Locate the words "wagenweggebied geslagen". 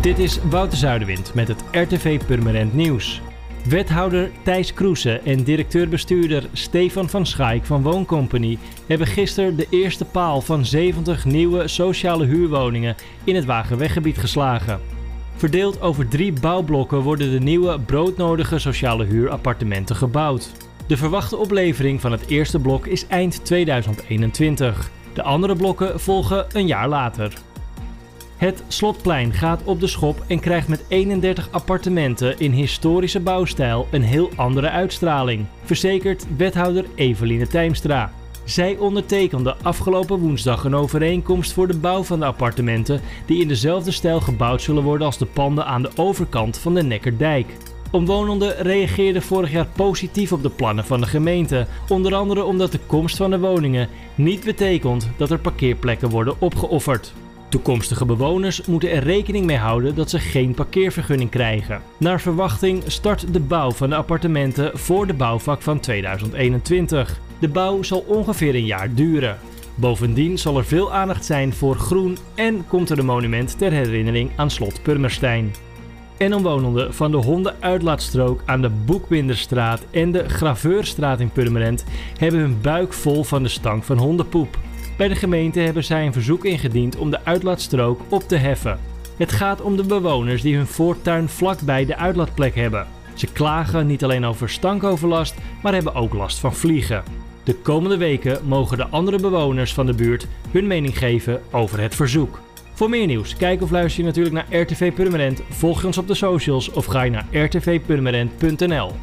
13.44-14.80